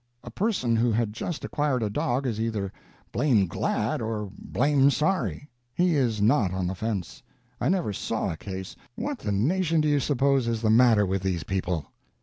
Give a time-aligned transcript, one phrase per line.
[0.23, 2.73] A person who had just acquired a dog is either
[3.11, 5.47] blame' glad or blame' sorry.
[5.75, 7.21] He is not on the fence.
[7.59, 8.75] I never saw a case.
[8.95, 11.91] What the nation do you suppose is the matter with these people?"